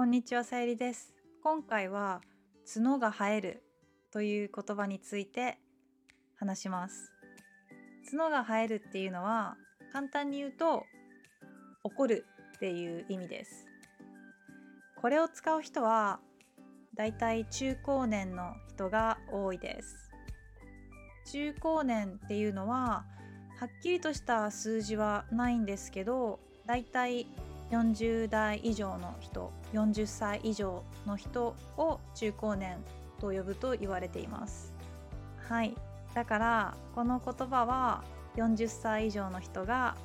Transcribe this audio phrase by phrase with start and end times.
[0.00, 1.12] こんにちはさゆりです。
[1.44, 2.22] 今回は
[2.64, 3.62] 角が生える
[4.10, 5.58] という言葉について
[6.36, 7.12] 話します。
[8.10, 9.58] 角が生えるっていうのは
[9.92, 10.84] 簡単に言うと
[11.84, 12.24] 怒る
[12.56, 13.66] っていう意味です。
[15.02, 16.20] これを使う人は
[16.94, 20.10] だいたい中高年の人が多いです。
[21.30, 23.04] 中高年っていうのは
[23.58, 27.26] はっきりとした数字はないんですけどだいたい
[27.70, 32.78] 40代以上の人40歳以上の人を中高年
[33.20, 34.74] と呼ぶと言われています。
[35.48, 35.74] はい。
[36.14, 38.02] だからこの言葉は
[38.36, 39.96] 40歳以上の人が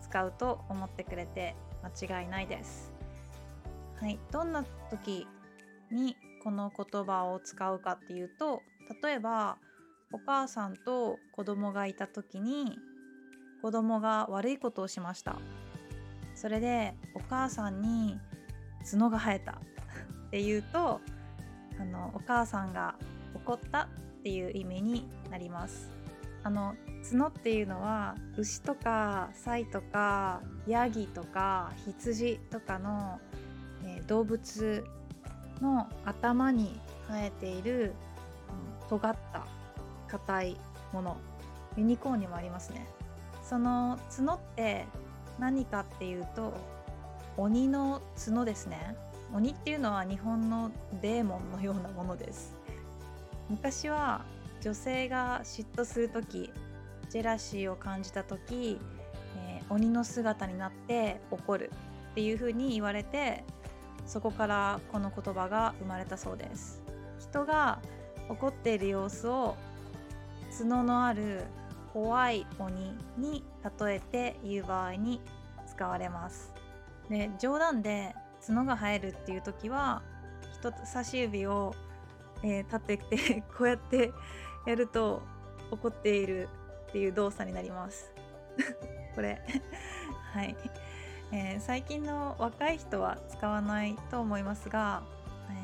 [0.00, 2.92] 使うと思ってくれて間違いないです。
[4.00, 4.18] はい。
[4.32, 5.26] どんな時
[5.90, 8.62] にこの言葉を使うかっていうと
[9.02, 9.58] 例えば
[10.12, 12.78] お母さんと子供がいた時に
[13.62, 15.36] 子供が悪いことをしました。
[16.40, 18.18] それでお母さんに
[18.90, 19.60] 角が生えた。
[20.28, 21.02] っていうと
[21.78, 22.94] あのお母さんが
[23.34, 23.88] 怒ったっ
[24.22, 25.90] ていう意味になります。
[26.42, 26.74] あの
[27.12, 33.20] 角っていうのは牛とかサイとかヤギとか羊とかの、
[33.84, 34.82] えー、動物
[35.60, 37.92] の頭に生えている、
[38.82, 39.46] うん、尖った
[40.08, 40.56] 硬い
[40.94, 41.18] もの。
[41.76, 42.86] ユニコーンにもありますね。
[43.42, 44.86] その角って
[45.40, 46.52] 何かっていうと
[47.36, 48.94] 鬼の角ですね。
[49.32, 52.54] 鬼っていうのは日本のデーモンのようなものです。
[53.48, 54.24] 昔は
[54.60, 56.52] 女性が嫉妬する時
[57.08, 58.78] ジェラシーを感じた時、
[59.38, 61.70] えー、鬼の姿になって怒る
[62.12, 63.44] っていう風に言われて
[64.06, 66.82] そこからこの言葉が生まれたそうです。
[67.18, 67.80] 人が
[68.28, 69.56] 怒っている様子を
[70.58, 71.44] 角のある
[71.92, 73.44] 怖い鬼に
[73.80, 75.20] 例えて言う場合に
[75.66, 76.52] 使われます。
[77.08, 78.14] で冗談で
[78.46, 80.02] 角が生えるっていう時は
[80.54, 81.74] 人差し指を、
[82.42, 84.12] えー、立てて こうやって
[84.66, 85.22] やると
[85.70, 86.48] 怒っている
[86.88, 88.12] っていう動作になります。
[89.14, 89.42] これ。
[90.32, 90.56] はい、
[91.32, 95.02] えー、最近の若い人は使わないと思いますが、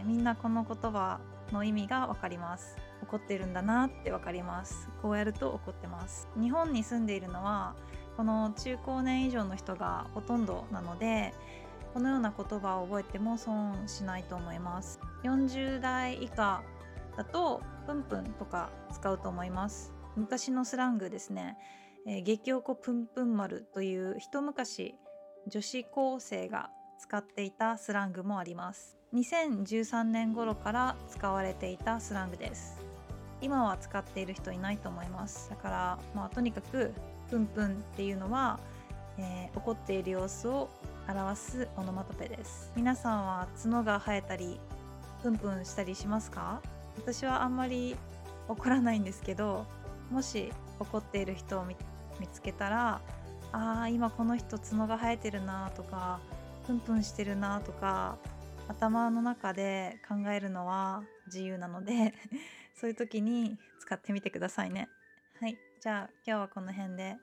[0.00, 1.20] えー、みんなこの言葉
[1.52, 2.87] の意味が分かります。
[3.02, 4.88] 怒ってるんだなって分かります。
[5.02, 6.28] こうやると怒ってます。
[6.36, 7.74] 日本に住んでいるのは
[8.16, 11.32] この中高年以上の人がほとんどなので
[11.94, 15.00] このような言葉を覚えても損しないと思います。
[15.24, 16.62] 40代以下
[17.16, 19.92] だとプンプンとか使うと思います。
[20.16, 21.56] 昔のスラングですね、
[22.06, 24.94] えー、激おこプンプン丸という一昔
[25.46, 28.98] 女子高生が使っていたスラングもあります。
[29.14, 32.87] 2013年頃から使われていたスラングです。
[33.40, 35.50] 今は使っている人いないと思います。
[35.50, 36.92] だからまあとにかく
[37.30, 38.58] プンプンっていうのは、
[39.18, 40.68] えー、怒っている様子を
[41.08, 42.72] 表すオノマトペです。
[42.76, 44.58] 皆さんは角が生えたり
[45.22, 46.60] プンプンしたりしますか？
[46.96, 47.96] 私はあんまり
[48.48, 49.66] 怒らないんですけど
[50.10, 51.76] もし怒っている人を見
[52.32, 53.00] つけたら
[53.52, 56.18] あー今この人角が生えてるなとか
[56.66, 58.16] プンプンしてるなとか
[58.68, 62.14] 頭の中で考えるのは自由なので
[62.78, 64.88] そういう時に使ってみてくださいね。
[65.40, 65.58] はい。
[65.80, 67.16] じゃあ今日はこの辺で。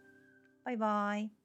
[0.66, 1.44] バイバイ。